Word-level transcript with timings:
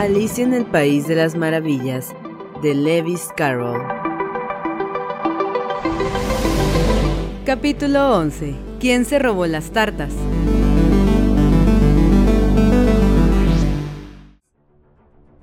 Alicia 0.00 0.44
en 0.44 0.54
el 0.54 0.64
País 0.64 1.06
de 1.08 1.14
las 1.14 1.36
Maravillas, 1.36 2.14
de 2.62 2.74
Lewis 2.74 3.28
Carroll. 3.36 3.86
Capítulo 7.44 8.16
11. 8.16 8.54
¿Quién 8.80 9.04
se 9.04 9.18
robó 9.18 9.44
las 9.44 9.72
tartas? 9.72 10.14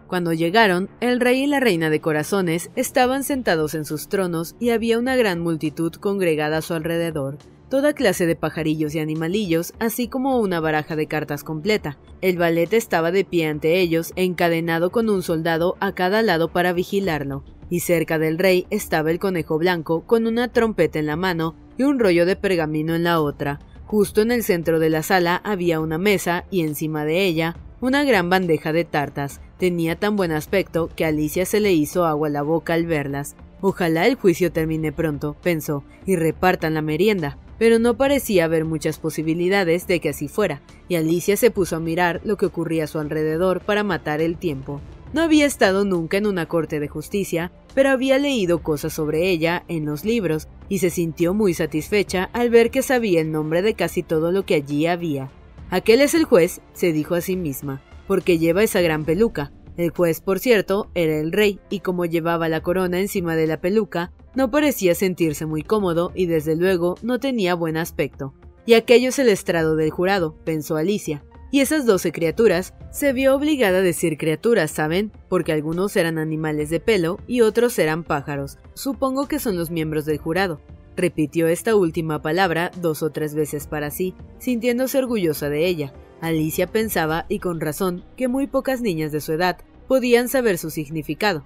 Cuando 0.07 0.31
llegaron, 0.31 0.89
el 1.01 1.19
rey 1.19 1.43
y 1.43 1.47
la 1.47 1.59
reina 1.59 1.89
de 1.89 1.99
corazones 1.99 2.71
estaban 2.77 3.25
sentados 3.25 3.75
en 3.75 3.83
sus 3.83 4.07
tronos 4.07 4.55
y 4.57 4.69
había 4.69 4.97
una 4.97 5.17
gran 5.17 5.41
multitud 5.41 5.91
congregada 5.93 6.59
a 6.59 6.61
su 6.61 6.73
alrededor, 6.73 7.37
toda 7.69 7.91
clase 7.91 8.25
de 8.25 8.37
pajarillos 8.37 8.95
y 8.95 8.99
animalillos, 8.99 9.73
así 9.79 10.07
como 10.07 10.39
una 10.39 10.61
baraja 10.61 10.95
de 10.95 11.07
cartas 11.07 11.43
completa. 11.43 11.97
El 12.21 12.37
ballet 12.37 12.71
estaba 12.71 13.11
de 13.11 13.25
pie 13.25 13.47
ante 13.47 13.81
ellos, 13.81 14.13
encadenado 14.15 14.91
con 14.91 15.09
un 15.09 15.23
soldado 15.23 15.75
a 15.81 15.91
cada 15.91 16.21
lado 16.21 16.53
para 16.53 16.71
vigilarlo, 16.71 17.43
y 17.69 17.81
cerca 17.81 18.17
del 18.17 18.39
rey 18.39 18.65
estaba 18.69 19.11
el 19.11 19.19
conejo 19.19 19.57
blanco 19.57 20.05
con 20.05 20.25
una 20.25 20.47
trompeta 20.53 20.99
en 20.99 21.05
la 21.05 21.17
mano 21.17 21.53
y 21.77 21.83
un 21.83 21.99
rollo 21.99 22.25
de 22.25 22.37
pergamino 22.37 22.95
en 22.95 23.03
la 23.03 23.19
otra. 23.19 23.59
Justo 23.85 24.21
en 24.21 24.31
el 24.31 24.43
centro 24.43 24.79
de 24.79 24.89
la 24.89 25.03
sala 25.03 25.41
había 25.43 25.81
una 25.81 25.97
mesa 25.97 26.45
y 26.49 26.61
encima 26.61 27.03
de 27.03 27.25
ella 27.25 27.57
una 27.81 28.03
gran 28.03 28.29
bandeja 28.29 28.71
de 28.71 28.85
tartas. 28.85 29.41
Tenía 29.57 29.95
tan 29.95 30.15
buen 30.15 30.31
aspecto 30.31 30.89
que 30.95 31.05
Alicia 31.05 31.45
se 31.45 31.59
le 31.59 31.73
hizo 31.73 32.05
agua 32.05 32.29
la 32.29 32.43
boca 32.43 32.73
al 32.73 32.85
verlas. 32.85 33.35
Ojalá 33.59 34.05
el 34.05 34.15
juicio 34.15 34.51
termine 34.51 34.91
pronto, 34.91 35.35
pensó, 35.41 35.83
y 36.05 36.15
repartan 36.15 36.75
la 36.75 36.83
merienda. 36.83 37.39
Pero 37.57 37.79
no 37.79 37.97
parecía 37.97 38.45
haber 38.45 38.65
muchas 38.65 38.99
posibilidades 38.99 39.87
de 39.87 39.99
que 39.99 40.09
así 40.09 40.27
fuera, 40.27 40.61
y 40.87 40.95
Alicia 40.95 41.37
se 41.37 41.49
puso 41.49 41.75
a 41.75 41.79
mirar 41.79 42.21
lo 42.23 42.37
que 42.37 42.45
ocurría 42.45 42.83
a 42.83 42.87
su 42.87 42.99
alrededor 42.99 43.61
para 43.61 43.83
matar 43.83 44.21
el 44.21 44.37
tiempo. 44.37 44.79
No 45.11 45.21
había 45.21 45.45
estado 45.47 45.85
nunca 45.85 46.17
en 46.17 46.27
una 46.27 46.45
corte 46.45 46.79
de 46.79 46.87
justicia, 46.87 47.51
pero 47.73 47.89
había 47.89 48.19
leído 48.19 48.59
cosas 48.59 48.93
sobre 48.93 49.29
ella 49.29 49.63
en 49.67 49.85
los 49.85 50.05
libros, 50.05 50.47
y 50.69 50.79
se 50.79 50.91
sintió 50.91 51.33
muy 51.33 51.55
satisfecha 51.55 52.29
al 52.33 52.51
ver 52.51 52.69
que 52.69 52.83
sabía 52.83 53.21
el 53.21 53.31
nombre 53.31 53.63
de 53.63 53.73
casi 53.73 54.03
todo 54.03 54.31
lo 54.31 54.45
que 54.45 54.53
allí 54.53 54.85
había. 54.85 55.31
Aquel 55.71 56.01
es 56.01 56.13
el 56.13 56.25
juez, 56.25 56.61
se 56.73 56.91
dijo 56.91 57.15
a 57.15 57.21
sí 57.21 57.35
misma, 57.35 57.81
porque 58.05 58.37
lleva 58.37 58.63
esa 58.63 58.81
gran 58.81 59.03
peluca. 59.03 59.51
El 59.77 59.91
juez, 59.91 60.21
por 60.21 60.39
cierto, 60.39 60.89
era 60.95 61.17
el 61.19 61.31
rey, 61.31 61.59
y 61.69 61.81
como 61.81 62.05
llevaba 62.05 62.49
la 62.49 62.61
corona 62.61 62.99
encima 62.99 63.35
de 63.35 63.45
la 63.45 63.61
peluca, 63.61 64.11
no 64.35 64.49
parecía 64.49 64.95
sentirse 64.95 65.45
muy 65.45 65.61
cómodo 65.61 66.11
y 66.15 66.25
desde 66.25 66.55
luego 66.55 66.95
no 67.03 67.19
tenía 67.19 67.53
buen 67.53 67.77
aspecto. 67.77 68.33
Y 68.65 68.73
aquello 68.73 69.09
es 69.09 69.19
el 69.19 69.29
estrado 69.29 69.75
del 69.75 69.91
jurado, 69.91 70.35
pensó 70.43 70.77
Alicia. 70.77 71.23
Y 71.51 71.61
esas 71.61 71.85
doce 71.85 72.11
criaturas, 72.11 72.73
se 72.91 73.13
vio 73.13 73.35
obligada 73.35 73.77
a 73.77 73.81
decir 73.81 74.17
criaturas, 74.17 74.71
¿saben? 74.71 75.11
Porque 75.29 75.53
algunos 75.53 75.95
eran 75.95 76.17
animales 76.17 76.69
de 76.69 76.79
pelo 76.79 77.19
y 77.25 77.41
otros 77.41 77.79
eran 77.79 78.03
pájaros. 78.03 78.57
Supongo 78.73 79.27
que 79.27 79.39
son 79.39 79.55
los 79.55 79.71
miembros 79.71 80.05
del 80.05 80.17
jurado. 80.17 80.59
Repitió 80.97 81.47
esta 81.47 81.75
última 81.75 82.21
palabra 82.21 82.71
dos 82.81 83.03
o 83.03 83.11
tres 83.11 83.35
veces 83.35 83.67
para 83.67 83.91
sí, 83.91 84.15
sintiéndose 84.39 84.97
orgullosa 84.97 85.49
de 85.49 85.67
ella. 85.67 85.93
Alicia 86.21 86.67
pensaba, 86.67 87.25
y 87.29 87.39
con 87.39 87.59
razón, 87.59 88.03
que 88.15 88.27
muy 88.27 88.47
pocas 88.47 88.81
niñas 88.81 89.11
de 89.11 89.21
su 89.21 89.33
edad 89.33 89.57
podían 89.87 90.29
saber 90.29 90.57
su 90.57 90.69
significado. 90.69 91.43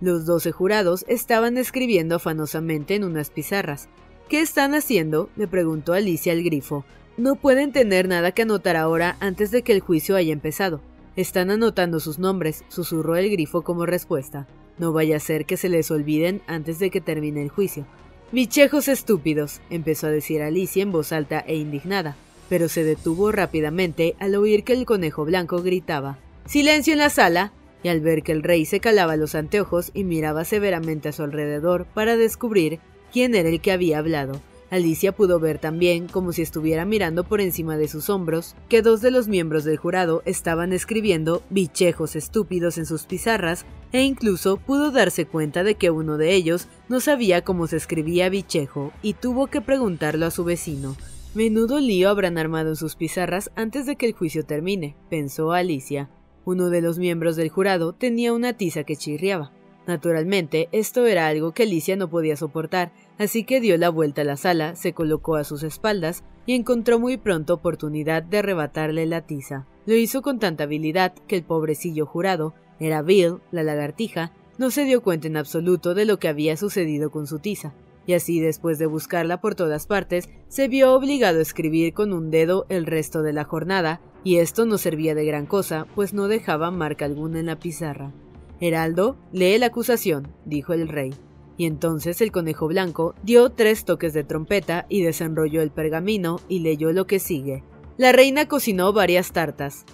Los 0.00 0.26
doce 0.26 0.52
jurados 0.52 1.04
estaban 1.08 1.58
escribiendo 1.58 2.14
afanosamente 2.16 2.94
en 2.94 3.04
unas 3.04 3.30
pizarras. 3.30 3.88
¿Qué 4.28 4.40
están 4.40 4.74
haciendo? 4.74 5.30
le 5.36 5.48
preguntó 5.48 5.92
Alicia 5.92 6.32
al 6.32 6.42
grifo. 6.42 6.84
No 7.16 7.34
pueden 7.34 7.72
tener 7.72 8.06
nada 8.06 8.30
que 8.30 8.42
anotar 8.42 8.76
ahora 8.76 9.16
antes 9.18 9.50
de 9.50 9.62
que 9.62 9.72
el 9.72 9.80
juicio 9.80 10.14
haya 10.14 10.32
empezado. 10.32 10.80
Están 11.16 11.50
anotando 11.50 11.98
sus 11.98 12.20
nombres, 12.20 12.64
susurró 12.68 13.16
el 13.16 13.28
grifo 13.30 13.62
como 13.62 13.86
respuesta. 13.86 14.46
No 14.78 14.92
vaya 14.92 15.16
a 15.16 15.20
ser 15.20 15.44
que 15.44 15.56
se 15.56 15.68
les 15.68 15.90
olviden 15.90 16.42
antes 16.46 16.78
de 16.78 16.90
que 16.90 17.00
termine 17.00 17.42
el 17.42 17.48
juicio. 17.48 17.86
Bichejos 18.30 18.86
estúpidos, 18.86 19.60
empezó 19.70 20.06
a 20.06 20.10
decir 20.10 20.42
Alicia 20.42 20.82
en 20.82 20.92
voz 20.92 21.12
alta 21.12 21.40
e 21.40 21.56
indignada, 21.56 22.14
pero 22.48 22.68
se 22.68 22.84
detuvo 22.84 23.32
rápidamente 23.32 24.16
al 24.18 24.34
oír 24.34 24.64
que 24.64 24.72
el 24.72 24.86
conejo 24.86 25.24
blanco 25.24 25.62
gritaba 25.62 26.18
Silencio 26.48 26.94
en 26.94 26.98
la 26.98 27.10
sala, 27.10 27.52
y 27.82 27.88
al 27.88 28.00
ver 28.00 28.22
que 28.22 28.32
el 28.32 28.42
rey 28.42 28.64
se 28.64 28.80
calaba 28.80 29.16
los 29.16 29.34
anteojos 29.34 29.90
y 29.92 30.04
miraba 30.04 30.46
severamente 30.46 31.10
a 31.10 31.12
su 31.12 31.22
alrededor 31.22 31.84
para 31.92 32.16
descubrir 32.16 32.80
quién 33.12 33.34
era 33.34 33.50
el 33.50 33.60
que 33.60 33.70
había 33.70 33.98
hablado. 33.98 34.40
Alicia 34.70 35.12
pudo 35.12 35.40
ver 35.40 35.58
también, 35.58 36.08
como 36.08 36.32
si 36.32 36.42
estuviera 36.42 36.84
mirando 36.84 37.24
por 37.24 37.40
encima 37.40 37.76
de 37.76 37.88
sus 37.88 38.10
hombros, 38.10 38.54
que 38.68 38.80
dos 38.82 39.00
de 39.00 39.10
los 39.10 39.28
miembros 39.28 39.64
del 39.64 39.76
jurado 39.78 40.22
estaban 40.26 40.72
escribiendo 40.72 41.42
bichejos 41.50 42.16
estúpidos 42.16 42.78
en 42.78 42.86
sus 42.86 43.04
pizarras, 43.04 43.64
e 43.92 44.02
incluso 44.02 44.58
pudo 44.58 44.90
darse 44.90 45.26
cuenta 45.26 45.64
de 45.64 45.74
que 45.74 45.90
uno 45.90 46.18
de 46.18 46.34
ellos 46.34 46.68
no 46.88 47.00
sabía 47.00 47.44
cómo 47.44 47.66
se 47.66 47.76
escribía 47.76 48.28
bichejo, 48.28 48.92
y 49.02 49.14
tuvo 49.14 49.46
que 49.46 49.60
preguntarlo 49.62 50.26
a 50.26 50.30
su 50.30 50.44
vecino. 50.44 50.96
Menudo 51.34 51.78
lío 51.78 52.08
habrán 52.08 52.38
armado 52.38 52.74
sus 52.74 52.96
pizarras 52.96 53.50
antes 53.54 53.84
de 53.84 53.96
que 53.96 54.06
el 54.06 54.14
juicio 54.14 54.46
termine, 54.46 54.96
pensó 55.10 55.52
Alicia. 55.52 56.08
Uno 56.46 56.70
de 56.70 56.80
los 56.80 56.98
miembros 56.98 57.36
del 57.36 57.50
jurado 57.50 57.92
tenía 57.92 58.32
una 58.32 58.54
tiza 58.54 58.84
que 58.84 58.96
chirriaba. 58.96 59.52
Naturalmente, 59.86 60.70
esto 60.72 61.06
era 61.06 61.26
algo 61.28 61.52
que 61.52 61.64
Alicia 61.64 61.96
no 61.96 62.08
podía 62.08 62.36
soportar, 62.36 62.92
así 63.18 63.44
que 63.44 63.60
dio 63.60 63.76
la 63.76 63.90
vuelta 63.90 64.22
a 64.22 64.24
la 64.24 64.38
sala, 64.38 64.74
se 64.74 64.94
colocó 64.94 65.36
a 65.36 65.44
sus 65.44 65.62
espaldas 65.62 66.24
y 66.46 66.54
encontró 66.54 66.98
muy 66.98 67.18
pronto 67.18 67.54
oportunidad 67.54 68.22
de 68.22 68.38
arrebatarle 68.38 69.04
la 69.04 69.20
tiza. 69.20 69.66
Lo 69.84 69.94
hizo 69.94 70.22
con 70.22 70.38
tanta 70.38 70.64
habilidad 70.64 71.12
que 71.26 71.36
el 71.36 71.42
pobrecillo 71.42 72.06
jurado, 72.06 72.54
era 72.80 73.02
Bill, 73.02 73.40
la 73.50 73.62
lagartija, 73.62 74.32
no 74.56 74.70
se 74.70 74.84
dio 74.84 75.02
cuenta 75.02 75.26
en 75.26 75.36
absoluto 75.36 75.94
de 75.94 76.06
lo 76.06 76.18
que 76.18 76.28
había 76.28 76.56
sucedido 76.56 77.10
con 77.10 77.26
su 77.26 77.38
tiza, 77.38 77.74
y 78.08 78.14
así 78.14 78.40
después 78.40 78.78
de 78.78 78.86
buscarla 78.86 79.38
por 79.42 79.54
todas 79.54 79.86
partes, 79.86 80.30
se 80.48 80.66
vio 80.66 80.94
obligado 80.94 81.40
a 81.40 81.42
escribir 81.42 81.92
con 81.92 82.14
un 82.14 82.30
dedo 82.30 82.64
el 82.70 82.86
resto 82.86 83.20
de 83.20 83.34
la 83.34 83.44
jornada, 83.44 84.00
y 84.24 84.38
esto 84.38 84.64
no 84.64 84.78
servía 84.78 85.14
de 85.14 85.26
gran 85.26 85.44
cosa, 85.44 85.86
pues 85.94 86.14
no 86.14 86.26
dejaba 86.26 86.70
marca 86.70 87.04
alguna 87.04 87.38
en 87.38 87.44
la 87.44 87.58
pizarra. 87.58 88.14
Heraldo, 88.60 89.18
lee 89.30 89.58
la 89.58 89.66
acusación, 89.66 90.28
dijo 90.46 90.72
el 90.72 90.88
rey. 90.88 91.12
Y 91.58 91.66
entonces 91.66 92.22
el 92.22 92.32
conejo 92.32 92.66
blanco 92.66 93.14
dio 93.24 93.50
tres 93.50 93.84
toques 93.84 94.14
de 94.14 94.24
trompeta 94.24 94.86
y 94.88 95.02
desenrolló 95.02 95.60
el 95.60 95.70
pergamino 95.70 96.40
y 96.48 96.60
leyó 96.60 96.92
lo 96.92 97.06
que 97.06 97.18
sigue. 97.18 97.62
La 97.98 98.12
reina 98.12 98.48
cocinó 98.48 98.94
varias 98.94 99.32
tartas. 99.32 99.84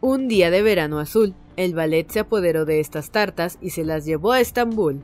Un 0.00 0.28
día 0.28 0.52
de 0.52 0.62
verano 0.62 1.00
azul, 1.00 1.34
el 1.56 1.74
ballet 1.74 2.08
se 2.08 2.20
apoderó 2.20 2.64
de 2.64 2.78
estas 2.78 3.10
tartas 3.10 3.58
y 3.60 3.70
se 3.70 3.84
las 3.84 4.04
llevó 4.04 4.30
a 4.30 4.40
Estambul. 4.40 5.02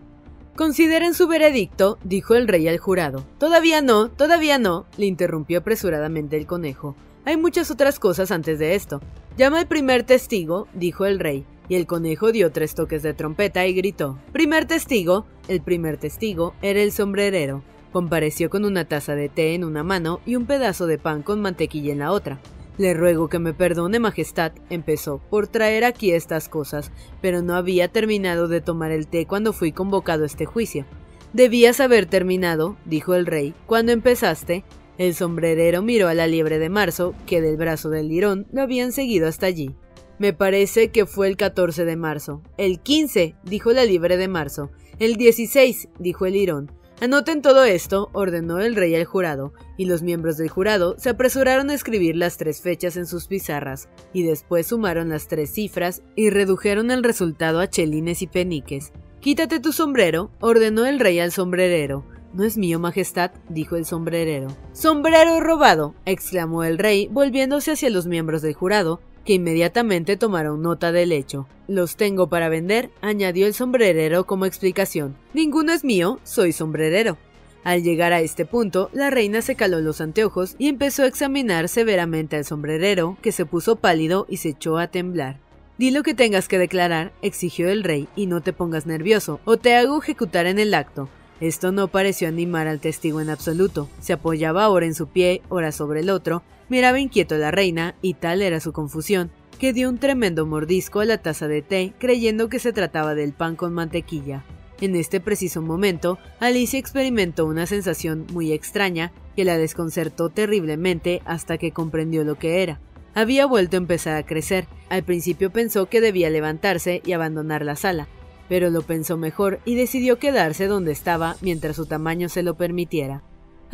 Consideren 0.56 1.14
su 1.14 1.28
veredicto, 1.28 1.98
dijo 2.04 2.34
el 2.34 2.46
rey 2.46 2.68
al 2.68 2.76
jurado. 2.76 3.24
Todavía 3.38 3.80
no, 3.80 4.10
todavía 4.10 4.58
no, 4.58 4.84
le 4.98 5.06
interrumpió 5.06 5.60
apresuradamente 5.60 6.36
el 6.36 6.46
conejo. 6.46 6.94
Hay 7.24 7.38
muchas 7.38 7.70
otras 7.70 7.98
cosas 7.98 8.30
antes 8.30 8.58
de 8.58 8.74
esto. 8.74 9.00
Llama 9.38 9.60
al 9.60 9.66
primer 9.66 10.02
testigo, 10.02 10.68
dijo 10.74 11.06
el 11.06 11.20
rey, 11.20 11.46
y 11.70 11.76
el 11.76 11.86
conejo 11.86 12.32
dio 12.32 12.52
tres 12.52 12.74
toques 12.74 13.02
de 13.02 13.14
trompeta 13.14 13.66
y 13.66 13.72
gritó 13.72 14.18
Primer 14.32 14.66
testigo. 14.66 15.24
El 15.48 15.62
primer 15.62 15.96
testigo 15.96 16.54
era 16.60 16.80
el 16.80 16.92
sombrerero. 16.92 17.62
Compareció 17.90 18.50
con 18.50 18.66
una 18.66 18.84
taza 18.84 19.14
de 19.14 19.30
té 19.30 19.54
en 19.54 19.64
una 19.64 19.82
mano 19.82 20.20
y 20.26 20.36
un 20.36 20.44
pedazo 20.44 20.86
de 20.86 20.98
pan 20.98 21.22
con 21.22 21.40
mantequilla 21.40 21.92
en 21.92 22.00
la 22.00 22.12
otra. 22.12 22.40
Le 22.78 22.94
ruego 22.94 23.28
que 23.28 23.38
me 23.38 23.52
perdone, 23.52 24.00
Majestad, 24.00 24.52
empezó, 24.70 25.18
por 25.30 25.46
traer 25.46 25.84
aquí 25.84 26.12
estas 26.12 26.48
cosas, 26.48 26.90
pero 27.20 27.42
no 27.42 27.54
había 27.54 27.88
terminado 27.88 28.48
de 28.48 28.60
tomar 28.60 28.90
el 28.92 29.06
té 29.06 29.26
cuando 29.26 29.52
fui 29.52 29.72
convocado 29.72 30.22
a 30.22 30.26
este 30.26 30.46
juicio. 30.46 30.86
Debías 31.32 31.80
haber 31.80 32.06
terminado, 32.06 32.76
dijo 32.84 33.14
el 33.14 33.26
rey, 33.26 33.54
cuando 33.66 33.92
empezaste. 33.92 34.64
El 34.98 35.14
sombrerero 35.14 35.82
miró 35.82 36.08
a 36.08 36.14
la 36.14 36.26
liebre 36.26 36.58
de 36.58 36.68
marzo, 36.68 37.14
que 37.26 37.40
del 37.40 37.56
brazo 37.56 37.88
del 37.90 38.08
lirón 38.08 38.46
lo 38.52 38.62
habían 38.62 38.92
seguido 38.92 39.26
hasta 39.26 39.46
allí. 39.46 39.74
Me 40.18 40.32
parece 40.32 40.90
que 40.90 41.06
fue 41.06 41.28
el 41.28 41.36
14 41.36 41.84
de 41.84 41.96
marzo. 41.96 42.42
El 42.56 42.80
15, 42.80 43.34
dijo 43.44 43.72
la 43.72 43.84
libre 43.84 44.16
de 44.16 44.28
marzo. 44.28 44.70
El 44.98 45.16
16, 45.16 45.88
dijo 45.98 46.26
el 46.26 46.36
Irón. 46.36 46.70
Anoten 47.02 47.42
todo 47.42 47.64
esto, 47.64 48.10
ordenó 48.12 48.60
el 48.60 48.76
rey 48.76 48.94
al 48.94 49.06
jurado, 49.06 49.54
y 49.76 49.86
los 49.86 50.02
miembros 50.02 50.36
del 50.36 50.48
jurado 50.48 50.94
se 50.98 51.10
apresuraron 51.10 51.68
a 51.68 51.74
escribir 51.74 52.14
las 52.14 52.36
tres 52.36 52.60
fechas 52.60 52.96
en 52.96 53.06
sus 53.06 53.26
pizarras, 53.26 53.88
y 54.12 54.22
después 54.22 54.68
sumaron 54.68 55.08
las 55.08 55.26
tres 55.26 55.52
cifras 55.52 56.04
y 56.14 56.30
redujeron 56.30 56.92
el 56.92 57.02
resultado 57.02 57.58
a 57.58 57.68
chelines 57.68 58.22
y 58.22 58.28
peniques. 58.28 58.92
Quítate 59.18 59.58
tu 59.58 59.72
sombrero, 59.72 60.30
ordenó 60.38 60.86
el 60.86 61.00
rey 61.00 61.18
al 61.18 61.32
sombrerero. 61.32 62.06
No 62.34 62.44
es 62.44 62.56
mío, 62.56 62.78
Majestad, 62.78 63.32
dijo 63.48 63.74
el 63.74 63.84
sombrerero. 63.84 64.46
Sombrero 64.72 65.40
robado, 65.40 65.96
exclamó 66.06 66.62
el 66.62 66.78
rey, 66.78 67.08
volviéndose 67.10 67.72
hacia 67.72 67.90
los 67.90 68.06
miembros 68.06 68.42
del 68.42 68.54
jurado, 68.54 69.00
que 69.24 69.34
inmediatamente 69.34 70.16
tomaron 70.16 70.62
nota 70.62 70.92
del 70.92 71.12
hecho. 71.12 71.46
Los 71.68 71.96
tengo 71.96 72.28
para 72.28 72.48
vender, 72.48 72.90
añadió 73.00 73.46
el 73.46 73.54
sombrerero 73.54 74.24
como 74.24 74.46
explicación. 74.46 75.16
Ninguno 75.34 75.72
es 75.72 75.84
mío, 75.84 76.20
soy 76.24 76.52
sombrerero. 76.52 77.18
Al 77.64 77.82
llegar 77.82 78.12
a 78.12 78.20
este 78.20 78.44
punto, 78.44 78.90
la 78.92 79.10
reina 79.10 79.40
se 79.40 79.54
caló 79.54 79.80
los 79.80 80.00
anteojos 80.00 80.56
y 80.58 80.68
empezó 80.68 81.04
a 81.04 81.06
examinar 81.06 81.68
severamente 81.68 82.36
al 82.36 82.44
sombrerero, 82.44 83.16
que 83.22 83.30
se 83.30 83.46
puso 83.46 83.76
pálido 83.76 84.26
y 84.28 84.38
se 84.38 84.50
echó 84.50 84.78
a 84.78 84.88
temblar. 84.88 85.38
Di 85.78 85.90
lo 85.90 86.02
que 86.02 86.14
tengas 86.14 86.48
que 86.48 86.58
declarar, 86.58 87.12
exigió 87.22 87.70
el 87.70 87.84
rey, 87.84 88.08
y 88.16 88.26
no 88.26 88.40
te 88.40 88.52
pongas 88.52 88.86
nervioso, 88.86 89.40
o 89.44 89.56
te 89.56 89.76
hago 89.76 90.00
ejecutar 90.00 90.46
en 90.46 90.58
el 90.58 90.74
acto. 90.74 91.08
Esto 91.40 91.72
no 91.72 91.88
pareció 91.88 92.28
animar 92.28 92.68
al 92.68 92.78
testigo 92.78 93.20
en 93.20 93.30
absoluto. 93.30 93.88
Se 94.00 94.12
apoyaba 94.12 94.64
ahora 94.64 94.86
en 94.86 94.94
su 94.94 95.08
pie, 95.08 95.42
ora 95.48 95.72
sobre 95.72 96.00
el 96.00 96.10
otro, 96.10 96.42
miraba 96.72 96.98
inquieto 96.98 97.34
a 97.34 97.38
la 97.38 97.50
reina, 97.50 97.96
y 98.00 98.14
tal 98.14 98.40
era 98.40 98.58
su 98.58 98.72
confusión, 98.72 99.30
que 99.58 99.74
dio 99.74 99.90
un 99.90 99.98
tremendo 99.98 100.46
mordisco 100.46 101.00
a 101.00 101.04
la 101.04 101.18
taza 101.18 101.46
de 101.46 101.60
té, 101.60 101.92
creyendo 101.98 102.48
que 102.48 102.58
se 102.58 102.72
trataba 102.72 103.14
del 103.14 103.34
pan 103.34 103.56
con 103.56 103.74
mantequilla. 103.74 104.42
En 104.80 104.96
este 104.96 105.20
preciso 105.20 105.60
momento, 105.60 106.18
Alicia 106.40 106.78
experimentó 106.78 107.44
una 107.44 107.66
sensación 107.66 108.26
muy 108.32 108.52
extraña 108.52 109.12
que 109.36 109.44
la 109.44 109.58
desconcertó 109.58 110.30
terriblemente 110.30 111.20
hasta 111.26 111.58
que 111.58 111.72
comprendió 111.72 112.24
lo 112.24 112.36
que 112.36 112.62
era. 112.62 112.80
Había 113.12 113.44
vuelto 113.44 113.76
a 113.76 113.84
empezar 113.84 114.16
a 114.16 114.24
crecer. 114.24 114.66
Al 114.88 115.02
principio 115.02 115.50
pensó 115.52 115.90
que 115.90 116.00
debía 116.00 116.30
levantarse 116.30 117.02
y 117.04 117.12
abandonar 117.12 117.66
la 117.66 117.76
sala, 117.76 118.08
pero 118.48 118.70
lo 118.70 118.80
pensó 118.80 119.18
mejor 119.18 119.60
y 119.66 119.74
decidió 119.74 120.18
quedarse 120.18 120.68
donde 120.68 120.92
estaba 120.92 121.36
mientras 121.42 121.76
su 121.76 121.84
tamaño 121.84 122.30
se 122.30 122.42
lo 122.42 122.54
permitiera. 122.54 123.22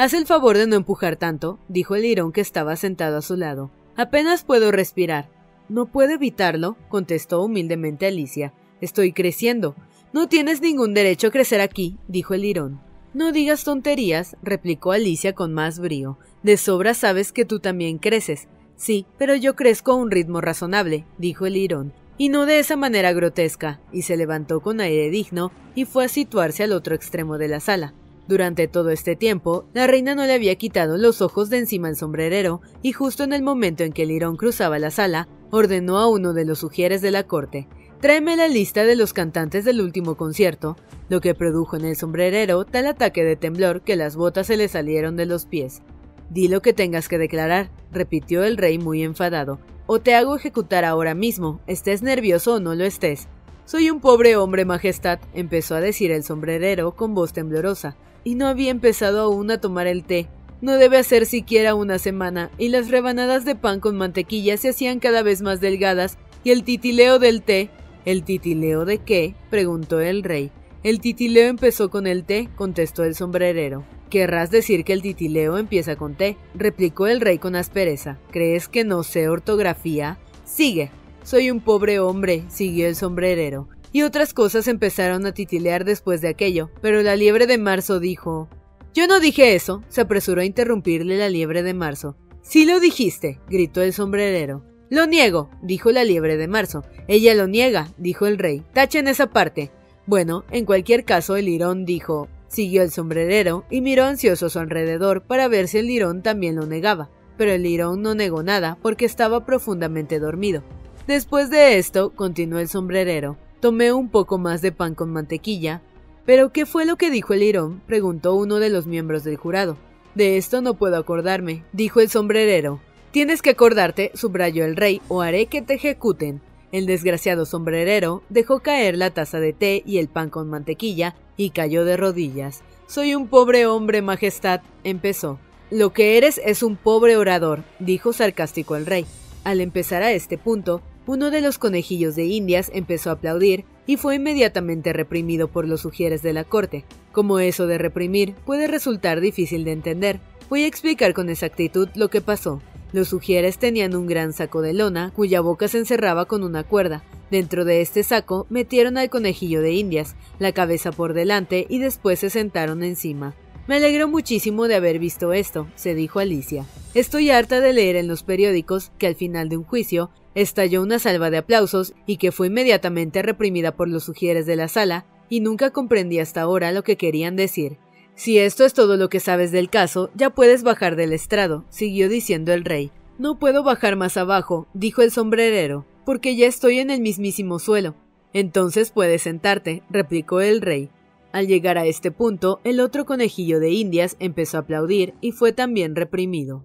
Haz 0.00 0.14
el 0.14 0.26
favor 0.26 0.56
de 0.56 0.68
no 0.68 0.76
empujar 0.76 1.16
tanto, 1.16 1.58
dijo 1.66 1.96
el 1.96 2.02
lirón 2.02 2.30
que 2.30 2.40
estaba 2.40 2.76
sentado 2.76 3.16
a 3.16 3.22
su 3.22 3.34
lado. 3.34 3.72
Apenas 3.96 4.44
puedo 4.44 4.70
respirar. 4.70 5.28
No 5.68 5.86
puedo 5.86 6.12
evitarlo, 6.12 6.76
contestó 6.88 7.42
humildemente 7.42 8.06
Alicia. 8.06 8.54
Estoy 8.80 9.12
creciendo. 9.12 9.74
No 10.12 10.28
tienes 10.28 10.60
ningún 10.60 10.94
derecho 10.94 11.26
a 11.26 11.30
crecer 11.32 11.60
aquí, 11.60 11.98
dijo 12.06 12.34
el 12.34 12.42
lirón. 12.42 12.80
No 13.12 13.32
digas 13.32 13.64
tonterías, 13.64 14.36
replicó 14.40 14.92
Alicia 14.92 15.34
con 15.34 15.52
más 15.52 15.80
brío. 15.80 16.16
De 16.44 16.58
sobra 16.58 16.94
sabes 16.94 17.32
que 17.32 17.44
tú 17.44 17.58
también 17.58 17.98
creces. 17.98 18.46
Sí, 18.76 19.04
pero 19.18 19.34
yo 19.34 19.56
crezco 19.56 19.90
a 19.90 19.96
un 19.96 20.12
ritmo 20.12 20.40
razonable, 20.40 21.06
dijo 21.18 21.44
el 21.44 21.54
lirón, 21.54 21.92
y 22.16 22.28
no 22.28 22.46
de 22.46 22.60
esa 22.60 22.76
manera 22.76 23.12
grotesca, 23.12 23.80
y 23.90 24.02
se 24.02 24.16
levantó 24.16 24.60
con 24.60 24.80
aire 24.80 25.10
digno 25.10 25.50
y 25.74 25.86
fue 25.86 26.04
a 26.04 26.08
situarse 26.08 26.62
al 26.62 26.70
otro 26.70 26.94
extremo 26.94 27.36
de 27.36 27.48
la 27.48 27.58
sala. 27.58 27.94
Durante 28.28 28.68
todo 28.68 28.90
este 28.90 29.16
tiempo, 29.16 29.66
la 29.72 29.86
reina 29.86 30.14
no 30.14 30.24
le 30.24 30.34
había 30.34 30.54
quitado 30.54 30.96
los 30.96 31.22
ojos 31.22 31.50
de 31.50 31.58
encima 31.58 31.88
al 31.88 31.96
sombrerero, 31.96 32.60
y 32.82 32.92
justo 32.92 33.24
en 33.24 33.32
el 33.32 33.42
momento 33.42 33.82
en 33.82 33.92
que 33.92 34.02
el 34.02 34.08
lirón 34.08 34.36
cruzaba 34.36 34.78
la 34.78 34.90
sala, 34.90 35.28
ordenó 35.50 35.98
a 35.98 36.08
uno 36.08 36.34
de 36.34 36.44
los 36.44 36.60
sugieres 36.60 37.02
de 37.02 37.10
la 37.10 37.24
corte 37.24 37.66
Tráeme 38.00 38.36
la 38.36 38.46
lista 38.46 38.84
de 38.84 38.94
los 38.94 39.12
cantantes 39.12 39.64
del 39.64 39.80
último 39.80 40.16
concierto, 40.16 40.76
lo 41.08 41.20
que 41.20 41.34
produjo 41.34 41.76
en 41.76 41.84
el 41.84 41.96
sombrerero 41.96 42.64
tal 42.64 42.86
ataque 42.86 43.24
de 43.24 43.34
temblor 43.34 43.82
que 43.82 43.96
las 43.96 44.14
botas 44.14 44.46
se 44.46 44.56
le 44.56 44.68
salieron 44.68 45.16
de 45.16 45.26
los 45.26 45.46
pies. 45.46 45.82
Di 46.30 46.46
lo 46.46 46.62
que 46.62 46.72
tengas 46.72 47.08
que 47.08 47.18
declarar, 47.18 47.70
repitió 47.90 48.44
el 48.44 48.56
rey 48.56 48.78
muy 48.78 49.02
enfadado, 49.02 49.58
o 49.86 49.98
te 49.98 50.14
hago 50.14 50.36
ejecutar 50.36 50.84
ahora 50.84 51.14
mismo, 51.14 51.60
estés 51.66 52.02
nervioso 52.02 52.54
o 52.54 52.60
no 52.60 52.76
lo 52.76 52.84
estés. 52.84 53.26
Soy 53.64 53.90
un 53.90 53.98
pobre 53.98 54.36
hombre, 54.36 54.64
Majestad, 54.64 55.18
empezó 55.34 55.74
a 55.74 55.80
decir 55.80 56.12
el 56.12 56.22
sombrerero 56.22 56.94
con 56.94 57.14
voz 57.14 57.32
temblorosa, 57.32 57.96
y 58.24 58.34
no 58.34 58.46
había 58.46 58.70
empezado 58.70 59.20
aún 59.20 59.50
a 59.50 59.60
tomar 59.60 59.86
el 59.86 60.04
té. 60.04 60.28
No 60.60 60.74
debe 60.74 60.98
hacer 60.98 61.26
siquiera 61.26 61.74
una 61.74 61.98
semana, 61.98 62.50
y 62.58 62.68
las 62.68 62.90
rebanadas 62.90 63.44
de 63.44 63.54
pan 63.54 63.80
con 63.80 63.96
mantequilla 63.96 64.56
se 64.56 64.70
hacían 64.70 64.98
cada 64.98 65.22
vez 65.22 65.42
más 65.42 65.60
delgadas, 65.60 66.18
y 66.44 66.50
el 66.50 66.64
titileo 66.64 67.18
del 67.18 67.42
té. 67.42 67.70
¿El 68.04 68.24
titileo 68.24 68.84
de 68.84 68.98
qué? 68.98 69.34
preguntó 69.50 70.00
el 70.00 70.22
rey. 70.22 70.50
El 70.82 71.00
titileo 71.00 71.48
empezó 71.48 71.90
con 71.90 72.06
el 72.06 72.24
té, 72.24 72.48
contestó 72.56 73.04
el 73.04 73.14
sombrerero. 73.14 73.84
Querrás 74.10 74.50
decir 74.50 74.84
que 74.84 74.94
el 74.94 75.02
titileo 75.02 75.58
empieza 75.58 75.96
con 75.96 76.14
T, 76.14 76.36
replicó 76.54 77.08
el 77.08 77.20
rey 77.20 77.38
con 77.38 77.54
aspereza. 77.56 78.18
¿Crees 78.30 78.68
que 78.68 78.84
no 78.84 79.02
sé 79.02 79.28
ortografía? 79.28 80.18
Sigue. 80.44 80.90
Soy 81.24 81.50
un 81.50 81.60
pobre 81.60 82.00
hombre, 82.00 82.44
siguió 82.48 82.88
el 82.88 82.96
sombrerero. 82.96 83.68
Y 83.92 84.02
otras 84.02 84.34
cosas 84.34 84.68
empezaron 84.68 85.24
a 85.26 85.32
titilear 85.32 85.84
después 85.84 86.20
de 86.20 86.28
aquello, 86.28 86.70
pero 86.82 87.02
la 87.02 87.16
liebre 87.16 87.46
de 87.46 87.58
marzo 87.58 88.00
dijo. 88.00 88.48
Yo 88.94 89.06
no 89.06 89.20
dije 89.20 89.54
eso, 89.54 89.82
se 89.88 90.00
apresuró 90.00 90.40
a 90.40 90.44
interrumpirle 90.44 91.18
la 91.18 91.28
liebre 91.28 91.62
de 91.62 91.74
marzo. 91.74 92.16
Sí 92.42 92.64
lo 92.64 92.80
dijiste, 92.80 93.40
gritó 93.48 93.82
el 93.82 93.92
sombrerero. 93.92 94.64
Lo 94.90 95.06
niego, 95.06 95.50
dijo 95.62 95.90
la 95.90 96.04
liebre 96.04 96.36
de 96.36 96.48
marzo. 96.48 96.84
Ella 97.08 97.34
lo 97.34 97.46
niega, 97.46 97.92
dijo 97.98 98.26
el 98.26 98.38
rey. 98.38 98.62
Tachen 98.72 99.06
esa 99.06 99.28
parte. 99.28 99.70
Bueno, 100.06 100.44
en 100.50 100.64
cualquier 100.64 101.04
caso, 101.04 101.36
el 101.36 101.44
lirón 101.44 101.84
dijo, 101.84 102.28
Siguió 102.48 102.82
el 102.82 102.90
sombrerero 102.90 103.64
y 103.70 103.82
miró 103.82 104.04
ansioso 104.04 104.46
a 104.46 104.50
su 104.50 104.58
alrededor 104.58 105.22
para 105.22 105.48
ver 105.48 105.68
si 105.68 105.78
el 105.78 105.86
lirón 105.86 106.22
también 106.22 106.56
lo 106.56 106.66
negaba, 106.66 107.10
pero 107.36 107.52
el 107.52 107.62
lirón 107.62 108.00
no 108.00 108.14
negó 108.14 108.42
nada 108.42 108.78
porque 108.80 109.04
estaba 109.04 109.44
profundamente 109.44 110.18
dormido. 110.18 110.62
Después 111.06 111.50
de 111.50 111.78
esto, 111.78 112.10
continuó 112.14 112.58
el 112.58 112.68
sombrerero, 112.68 113.36
tomé 113.60 113.92
un 113.92 114.08
poco 114.08 114.38
más 114.38 114.62
de 114.62 114.72
pan 114.72 114.94
con 114.94 115.12
mantequilla. 115.12 115.82
¿Pero 116.24 116.52
qué 116.52 116.66
fue 116.66 116.84
lo 116.84 116.96
que 116.96 117.10
dijo 117.10 117.32
el 117.32 117.40
lirón? 117.40 117.80
preguntó 117.86 118.34
uno 118.34 118.58
de 118.58 118.70
los 118.70 118.86
miembros 118.86 119.24
del 119.24 119.36
jurado. 119.36 119.76
De 120.14 120.36
esto 120.36 120.60
no 120.60 120.74
puedo 120.74 120.96
acordarme, 120.96 121.64
dijo 121.72 122.00
el 122.00 122.10
sombrerero. 122.10 122.80
Tienes 123.10 123.40
que 123.40 123.50
acordarte, 123.50 124.10
subrayó 124.14 124.64
el 124.64 124.76
rey, 124.76 125.00
o 125.08 125.22
haré 125.22 125.46
que 125.46 125.62
te 125.62 125.74
ejecuten. 125.74 126.40
El 126.70 126.86
desgraciado 126.86 127.46
sombrerero 127.46 128.22
dejó 128.28 128.60
caer 128.60 128.98
la 128.98 129.10
taza 129.10 129.40
de 129.40 129.54
té 129.54 129.82
y 129.86 129.98
el 129.98 130.08
pan 130.08 130.28
con 130.28 130.50
mantequilla 130.50 131.14
y 131.36 131.50
cayó 131.50 131.84
de 131.84 131.96
rodillas. 131.96 132.62
Soy 132.86 133.14
un 133.14 133.28
pobre 133.28 133.66
hombre, 133.66 134.02
Majestad, 134.02 134.60
empezó. 134.84 135.38
Lo 135.70 135.92
que 135.92 136.18
eres 136.18 136.40
es 136.44 136.62
un 136.62 136.76
pobre 136.76 137.16
orador, 137.16 137.62
dijo 137.78 138.12
sarcástico 138.12 138.76
el 138.76 138.86
rey. 138.86 139.06
Al 139.44 139.60
empezar 139.60 140.02
a 140.02 140.12
este 140.12 140.36
punto, 140.36 140.82
uno 141.08 141.30
de 141.30 141.40
los 141.40 141.56
conejillos 141.56 142.16
de 142.16 142.26
Indias 142.26 142.70
empezó 142.74 143.08
a 143.08 143.14
aplaudir 143.14 143.64
y 143.86 143.96
fue 143.96 144.16
inmediatamente 144.16 144.92
reprimido 144.92 145.48
por 145.48 145.66
los 145.66 145.80
sugieres 145.80 146.20
de 146.20 146.34
la 146.34 146.44
corte. 146.44 146.84
Como 147.12 147.38
eso 147.38 147.66
de 147.66 147.78
reprimir 147.78 148.34
puede 148.44 148.66
resultar 148.66 149.22
difícil 149.22 149.64
de 149.64 149.72
entender, 149.72 150.20
voy 150.50 150.64
a 150.64 150.66
explicar 150.66 151.14
con 151.14 151.30
exactitud 151.30 151.88
lo 151.94 152.10
que 152.10 152.20
pasó. 152.20 152.60
Los 152.92 153.08
sugieres 153.08 153.56
tenían 153.56 153.96
un 153.96 154.06
gran 154.06 154.34
saco 154.34 154.60
de 154.60 154.74
lona 154.74 155.10
cuya 155.16 155.40
boca 155.40 155.66
se 155.66 155.78
encerraba 155.78 156.26
con 156.26 156.42
una 156.42 156.62
cuerda. 156.62 157.02
Dentro 157.30 157.64
de 157.64 157.80
este 157.80 158.02
saco 158.02 158.46
metieron 158.50 158.98
al 158.98 159.08
conejillo 159.08 159.62
de 159.62 159.72
indias, 159.72 160.14
la 160.38 160.52
cabeza 160.52 160.92
por 160.92 161.14
delante 161.14 161.66
y 161.70 161.78
después 161.78 162.18
se 162.18 162.28
sentaron 162.28 162.82
encima. 162.82 163.34
Me 163.66 163.76
alegro 163.76 164.08
muchísimo 164.08 164.68
de 164.68 164.74
haber 164.74 164.98
visto 164.98 165.32
esto, 165.32 165.68
se 165.74 165.94
dijo 165.94 166.18
Alicia. 166.18 166.66
Estoy 166.94 167.30
harta 167.30 167.60
de 167.60 167.74
leer 167.74 167.96
en 167.96 168.08
los 168.08 168.22
periódicos 168.22 168.92
que 168.98 169.06
al 169.06 169.14
final 169.14 169.48
de 169.48 169.58
un 169.58 169.64
juicio 169.64 170.10
estalló 170.34 170.82
una 170.82 170.98
salva 170.98 171.30
de 171.30 171.36
aplausos 171.36 171.92
y 172.06 172.16
que 172.16 172.32
fue 172.32 172.46
inmediatamente 172.46 173.22
reprimida 173.22 173.76
por 173.76 173.88
los 173.88 174.04
sugieres 174.04 174.46
de 174.46 174.56
la 174.56 174.68
sala, 174.68 175.04
y 175.28 175.40
nunca 175.40 175.70
comprendí 175.70 176.18
hasta 176.18 176.40
ahora 176.40 176.72
lo 176.72 176.82
que 176.82 176.96
querían 176.96 177.36
decir. 177.36 177.76
Si 178.14 178.38
esto 178.38 178.64
es 178.64 178.72
todo 178.72 178.96
lo 178.96 179.10
que 179.10 179.20
sabes 179.20 179.52
del 179.52 179.68
caso, 179.68 180.10
ya 180.14 180.30
puedes 180.30 180.62
bajar 180.62 180.96
del 180.96 181.12
estrado, 181.12 181.66
siguió 181.68 182.08
diciendo 182.08 182.52
el 182.52 182.64
rey. 182.64 182.90
No 183.18 183.38
puedo 183.38 183.62
bajar 183.62 183.96
más 183.96 184.16
abajo, 184.16 184.66
dijo 184.72 185.02
el 185.02 185.10
sombrerero, 185.10 185.84
porque 186.06 186.36
ya 186.36 186.46
estoy 186.46 186.78
en 186.78 186.90
el 186.90 187.00
mismísimo 187.00 187.58
suelo. 187.58 187.94
Entonces 188.32 188.90
puedes 188.90 189.22
sentarte, 189.22 189.82
replicó 189.90 190.40
el 190.40 190.62
rey. 190.62 190.88
Al 191.32 191.46
llegar 191.46 191.76
a 191.76 191.84
este 191.84 192.10
punto, 192.10 192.60
el 192.64 192.80
otro 192.80 193.04
conejillo 193.04 193.60
de 193.60 193.70
Indias 193.70 194.16
empezó 194.18 194.56
a 194.56 194.60
aplaudir 194.60 195.14
y 195.20 195.32
fue 195.32 195.52
también 195.52 195.94
reprimido. 195.94 196.64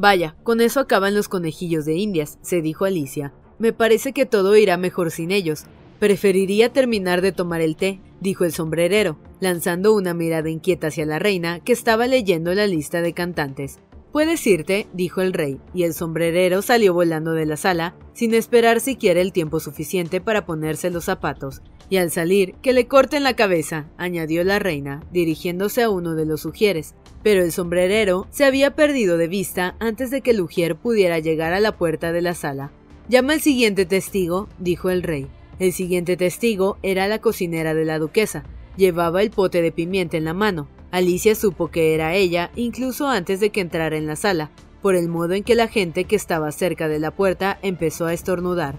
Vaya, 0.00 0.34
con 0.44 0.62
eso 0.62 0.80
acaban 0.80 1.14
los 1.14 1.28
conejillos 1.28 1.84
de 1.84 1.94
Indias, 1.94 2.38
se 2.40 2.62
dijo 2.62 2.86
Alicia. 2.86 3.34
Me 3.58 3.74
parece 3.74 4.14
que 4.14 4.24
todo 4.24 4.56
irá 4.56 4.78
mejor 4.78 5.10
sin 5.10 5.30
ellos. 5.30 5.64
Preferiría 5.98 6.72
terminar 6.72 7.20
de 7.20 7.32
tomar 7.32 7.60
el 7.60 7.76
té, 7.76 8.00
dijo 8.18 8.46
el 8.46 8.52
sombrerero, 8.54 9.18
lanzando 9.40 9.92
una 9.92 10.14
mirada 10.14 10.48
inquieta 10.48 10.86
hacia 10.86 11.04
la 11.04 11.18
reina, 11.18 11.60
que 11.60 11.74
estaba 11.74 12.06
leyendo 12.06 12.54
la 12.54 12.66
lista 12.66 13.02
de 13.02 13.12
cantantes. 13.12 13.78
Puedes 14.12 14.44
irte, 14.46 14.88
dijo 14.92 15.20
el 15.20 15.32
rey, 15.32 15.60
y 15.72 15.84
el 15.84 15.94
sombrerero 15.94 16.62
salió 16.62 16.92
volando 16.92 17.32
de 17.32 17.46
la 17.46 17.56
sala, 17.56 17.94
sin 18.12 18.34
esperar 18.34 18.80
siquiera 18.80 19.20
el 19.20 19.32
tiempo 19.32 19.60
suficiente 19.60 20.20
para 20.20 20.46
ponerse 20.46 20.90
los 20.90 21.04
zapatos, 21.04 21.62
y 21.88 21.98
al 21.98 22.10
salir, 22.10 22.54
que 22.62 22.72
le 22.72 22.88
corten 22.88 23.22
la 23.22 23.36
cabeza, 23.36 23.86
añadió 23.98 24.42
la 24.42 24.58
reina, 24.58 25.00
dirigiéndose 25.12 25.82
a 25.82 25.90
uno 25.90 26.16
de 26.16 26.26
los 26.26 26.40
sugieres. 26.40 26.94
Pero 27.22 27.42
el 27.42 27.52
sombrerero 27.52 28.26
se 28.30 28.44
había 28.44 28.74
perdido 28.74 29.16
de 29.16 29.28
vista 29.28 29.76
antes 29.78 30.10
de 30.10 30.22
que 30.22 30.30
el 30.30 30.40
ujier 30.40 30.74
pudiera 30.76 31.18
llegar 31.18 31.52
a 31.52 31.60
la 31.60 31.76
puerta 31.76 32.12
de 32.12 32.22
la 32.22 32.34
sala. 32.34 32.72
Llama 33.08 33.34
al 33.34 33.40
siguiente 33.40 33.86
testigo, 33.86 34.48
dijo 34.58 34.90
el 34.90 35.02
rey. 35.02 35.28
El 35.58 35.72
siguiente 35.72 36.16
testigo 36.16 36.78
era 36.82 37.08
la 37.08 37.20
cocinera 37.20 37.74
de 37.74 37.84
la 37.84 37.98
duquesa. 37.98 38.44
Llevaba 38.76 39.20
el 39.20 39.30
pote 39.30 39.60
de 39.60 39.72
pimienta 39.72 40.16
en 40.16 40.24
la 40.24 40.32
mano. 40.32 40.68
Alicia 40.90 41.34
supo 41.34 41.68
que 41.68 41.94
era 41.94 42.14
ella 42.14 42.50
incluso 42.56 43.08
antes 43.08 43.40
de 43.40 43.50
que 43.50 43.60
entrara 43.60 43.96
en 43.96 44.06
la 44.06 44.16
sala, 44.16 44.50
por 44.82 44.94
el 44.94 45.08
modo 45.08 45.34
en 45.34 45.44
que 45.44 45.54
la 45.54 45.68
gente 45.68 46.04
que 46.04 46.16
estaba 46.16 46.50
cerca 46.52 46.88
de 46.88 46.98
la 46.98 47.10
puerta 47.10 47.58
empezó 47.62 48.06
a 48.06 48.14
estornudar. 48.14 48.76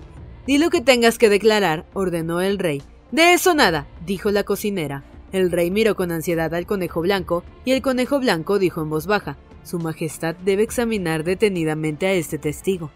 Di 0.48 0.58
lo 0.58 0.70
que 0.70 0.82
tengas 0.82 1.18
que 1.18 1.30
declarar, 1.30 1.86
ordenó 1.94 2.42
el 2.42 2.58
rey. 2.58 2.82
De 3.12 3.34
eso 3.34 3.54
nada, 3.54 3.88
dijo 4.06 4.32
la 4.32 4.44
cocinera. 4.44 5.04
El 5.32 5.52
rey 5.52 5.72
miró 5.72 5.96
con 5.96 6.12
ansiedad 6.12 6.54
al 6.54 6.66
conejo 6.66 7.02
blanco, 7.02 7.44
y 7.64 7.72
el 7.72 7.82
conejo 7.82 8.20
blanco 8.20 8.60
dijo 8.60 8.82
en 8.82 8.90
voz 8.90 9.06
baja 9.06 9.38
Su 9.64 9.80
Majestad 9.80 10.36
debe 10.44 10.64
examinar 10.64 11.24
detenidamente 11.24 12.08
a 12.08 12.14
este 12.14 12.38
testigo. 12.38 12.92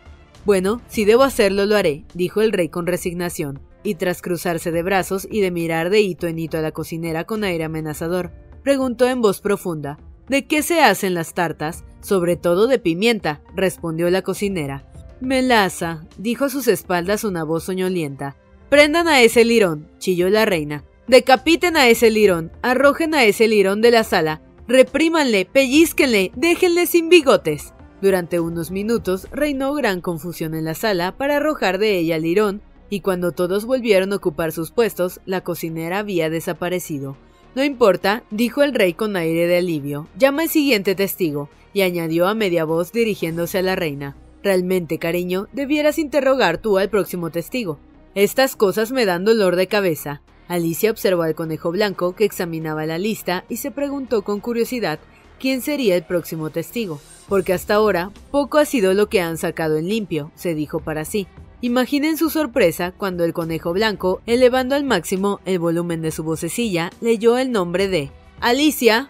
Bueno, 0.46 0.82
si 0.88 1.06
debo 1.06 1.24
hacerlo, 1.24 1.66
lo 1.66 1.76
haré, 1.76 2.04
dijo 2.14 2.42
el 2.42 2.52
rey 2.52 2.70
con 2.70 2.88
resignación, 2.88 3.60
y 3.84 3.96
tras 3.96 4.22
cruzarse 4.22 4.72
de 4.72 4.84
brazos 4.84 5.28
y 5.30 5.42
de 5.42 5.52
mirar 5.52 5.90
de 5.90 6.02
hito 6.02 6.28
en 6.28 6.40
hito 6.40 6.58
a 6.58 6.62
la 6.62 6.72
cocinera 6.72 7.24
con 7.24 7.44
aire 7.44 7.64
amenazador, 7.64 8.32
preguntó 8.66 9.08
en 9.08 9.22
voz 9.22 9.42
profunda 9.42 10.00
¿De 10.28 10.48
qué 10.48 10.64
se 10.64 10.82
hacen 10.82 11.14
las 11.14 11.36
tartas? 11.36 11.84
Sobre 12.02 12.36
todo 12.36 12.66
de 12.66 12.80
pimienta, 12.80 13.42
respondió 13.56 14.10
la 14.10 14.24
cocinera. 14.24 14.84
Melaza, 15.22 16.04
dijo 16.18 16.46
a 16.46 16.50
sus 16.50 16.68
espaldas 16.68 17.24
una 17.24 17.44
voz 17.44 17.66
soñolienta. 17.66 18.36
Prendan 18.70 19.08
a 19.08 19.22
ese 19.22 19.46
lirón, 19.46 19.88
chilló 20.00 20.30
la 20.30 20.46
reina. 20.46 20.84
Decapiten 21.08 21.78
a 21.78 21.88
ese 21.88 22.10
lirón, 22.10 22.52
arrojen 22.64 23.14
a 23.14 23.24
ese 23.24 23.48
lirón 23.48 23.82
de 23.82 23.92
la 23.92 24.04
sala, 24.04 24.42
reprímanle, 24.68 25.46
pellizquenle, 25.46 26.32
déjenle 26.36 26.88
sin 26.88 27.08
bigotes. 27.08 27.76
Durante 28.02 28.40
unos 28.40 28.72
minutos 28.72 29.28
reinó 29.32 29.76
gran 29.76 30.02
confusión 30.02 30.56
en 30.56 30.66
la 30.66 30.74
sala 30.74 31.16
para 31.16 31.38
arrojar 31.38 31.78
de 31.78 32.00
ella 32.00 32.16
al 32.16 32.24
lirón, 32.24 32.64
y 32.90 33.02
cuando 33.02 33.32
todos 33.32 33.66
volvieron 33.66 34.12
a 34.12 34.16
ocupar 34.16 34.52
sus 34.52 34.72
puestos, 34.72 35.22
la 35.26 35.42
cocinera 35.42 36.00
había 36.00 36.32
desaparecido. 36.32 37.16
No 37.56 37.64
importa, 37.64 38.24
dijo 38.32 38.64
el 38.64 38.74
rey 38.74 38.94
con 38.94 39.16
aire 39.16 39.48
de 39.48 39.58
alivio. 39.58 40.10
Llama 40.18 40.44
al 40.44 40.50
siguiente 40.50 40.94
testigo, 40.94 41.50
y 41.74 41.82
añadió 41.82 42.28
a 42.28 42.36
media 42.36 42.66
voz 42.66 42.92
dirigiéndose 42.92 43.60
a 43.60 43.62
la 43.62 43.76
reina. 43.78 44.18
Realmente, 44.44 45.00
cariño, 45.00 45.48
debieras 45.54 45.98
interrogar 45.98 46.58
tú 46.58 46.78
al 46.78 46.90
próximo 46.90 47.30
testigo. 47.30 47.80
Estas 48.14 48.56
cosas 48.56 48.92
me 48.92 49.06
dan 49.06 49.24
dolor 49.26 49.56
de 49.56 49.68
cabeza. 49.68 50.22
Alicia 50.48 50.92
observó 50.92 51.24
al 51.24 51.34
conejo 51.34 51.72
blanco 51.72 52.14
que 52.14 52.26
examinaba 52.26 52.86
la 52.86 52.98
lista 52.98 53.46
y 53.50 53.58
se 53.58 53.72
preguntó 53.72 54.22
con 54.22 54.42
curiosidad 54.42 55.00
quién 55.40 55.62
sería 55.62 55.96
el 55.96 56.04
próximo 56.04 56.50
testigo, 56.50 57.00
porque 57.28 57.54
hasta 57.54 57.76
ahora 57.76 58.12
poco 58.32 58.58
ha 58.58 58.66
sido 58.66 58.94
lo 58.94 59.08
que 59.08 59.22
han 59.22 59.38
sacado 59.38 59.78
en 59.78 59.88
limpio, 59.88 60.32
se 60.36 60.56
dijo 60.56 60.80
para 60.82 61.06
sí. 61.06 61.26
Imaginen 61.62 62.18
su 62.18 62.30
sorpresa 62.30 62.92
cuando 62.92 63.24
el 63.24 63.34
conejo 63.34 63.74
blanco, 63.74 64.22
elevando 64.26 64.76
al 64.76 64.84
máximo 64.84 65.40
el 65.46 65.60
volumen 65.60 66.02
de 66.02 66.12
su 66.12 66.24
vocecilla, 66.24 66.92
leyó 67.02 67.38
el 67.38 67.52
nombre 67.52 67.88
de 67.88 68.12
Alicia 68.42 69.10